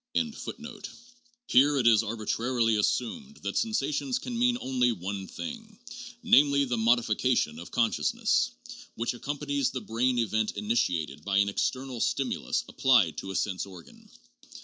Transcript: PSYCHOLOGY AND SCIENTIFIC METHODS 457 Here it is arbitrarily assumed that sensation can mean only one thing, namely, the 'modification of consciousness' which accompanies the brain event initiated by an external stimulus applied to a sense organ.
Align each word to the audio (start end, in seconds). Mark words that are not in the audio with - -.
PSYCHOLOGY 0.15 0.25
AND 0.27 0.33
SCIENTIFIC 0.35 0.59
METHODS 0.59 1.13
457 1.51 1.59
Here 1.61 1.77
it 1.77 1.85
is 1.87 2.03
arbitrarily 2.03 2.75
assumed 2.75 3.37
that 3.43 3.55
sensation 3.55 4.11
can 4.13 4.35
mean 4.39 4.57
only 4.59 4.91
one 4.91 5.27
thing, 5.27 5.77
namely, 6.23 6.65
the 6.65 6.75
'modification 6.75 7.59
of 7.59 7.69
consciousness' 7.69 8.49
which 8.95 9.13
accompanies 9.13 9.69
the 9.69 9.81
brain 9.81 10.17
event 10.17 10.53
initiated 10.57 11.23
by 11.23 11.37
an 11.37 11.49
external 11.49 12.01
stimulus 12.01 12.63
applied 12.67 13.15
to 13.17 13.29
a 13.29 13.35
sense 13.35 13.67
organ. 13.67 14.09